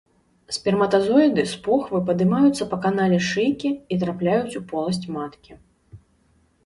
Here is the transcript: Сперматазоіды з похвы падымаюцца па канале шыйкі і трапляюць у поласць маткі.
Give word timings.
Сперматазоіды 0.55 1.43
з 1.51 1.59
похвы 1.67 2.01
падымаюцца 2.07 2.67
па 2.73 2.77
канале 2.87 3.19
шыйкі 3.29 3.69
і 3.93 4.01
трапляюць 4.05 4.57
у 4.61 4.67
поласць 4.73 5.03
маткі. 5.19 5.51